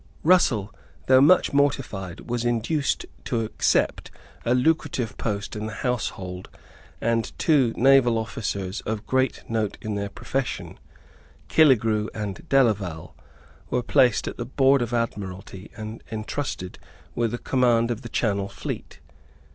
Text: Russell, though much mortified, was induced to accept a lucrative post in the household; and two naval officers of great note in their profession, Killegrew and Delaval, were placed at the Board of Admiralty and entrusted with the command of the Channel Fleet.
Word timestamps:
Russell, 0.23 0.73
though 1.05 1.21
much 1.21 1.53
mortified, 1.53 2.21
was 2.21 2.43
induced 2.43 3.05
to 3.23 3.41
accept 3.41 4.09
a 4.43 4.55
lucrative 4.55 5.15
post 5.15 5.55
in 5.55 5.67
the 5.67 5.73
household; 5.85 6.49
and 6.99 7.37
two 7.37 7.71
naval 7.77 8.17
officers 8.17 8.81
of 8.81 9.05
great 9.05 9.43
note 9.47 9.77
in 9.79 9.93
their 9.93 10.09
profession, 10.09 10.79
Killegrew 11.49 12.09
and 12.15 12.49
Delaval, 12.49 13.13
were 13.69 13.83
placed 13.83 14.27
at 14.27 14.37
the 14.37 14.45
Board 14.45 14.81
of 14.81 14.91
Admiralty 14.91 15.69
and 15.77 16.03
entrusted 16.11 16.79
with 17.13 17.29
the 17.29 17.37
command 17.37 17.91
of 17.91 18.01
the 18.01 18.09
Channel 18.09 18.49
Fleet. 18.49 18.99